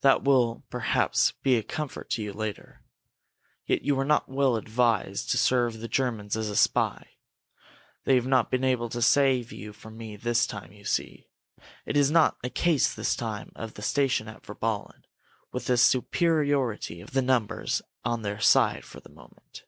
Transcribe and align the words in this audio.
"That 0.00 0.24
will, 0.24 0.64
perhaps, 0.70 1.32
be 1.42 1.56
a 1.58 1.62
comfort 1.62 2.08
to 2.12 2.22
you 2.22 2.32
later. 2.32 2.80
Yet 3.66 3.82
you 3.82 3.96
were 3.96 4.04
not 4.06 4.26
well 4.26 4.56
advised 4.56 5.28
to 5.30 5.36
serve 5.36 5.78
the 5.80 5.88
Germans 5.88 6.38
as 6.38 6.48
a 6.48 6.56
spy. 6.56 7.06
They 8.04 8.14
have 8.14 8.26
not 8.26 8.50
been 8.50 8.64
able 8.64 8.88
to 8.88 9.02
save 9.02 9.52
you 9.52 9.74
from 9.74 9.98
me 9.98 10.16
this 10.16 10.46
time, 10.46 10.72
you 10.72 10.86
see. 10.86 11.28
It 11.84 11.98
is 11.98 12.10
not 12.10 12.38
a 12.42 12.48
case 12.48 12.94
this 12.94 13.14
time 13.14 13.52
of 13.54 13.74
the 13.74 13.82
station 13.82 14.26
at 14.26 14.42
Virballen, 14.42 15.04
with 15.52 15.66
the 15.66 15.76
superiority 15.76 17.02
of 17.02 17.14
numbers 17.14 17.82
on 18.06 18.22
their 18.22 18.40
side 18.40 18.86
for 18.86 19.00
the 19.00 19.10
moment." 19.12 19.64